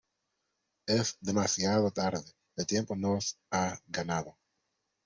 [0.87, 4.35] Es demasiado tarde, el tiempo nos ha ganado.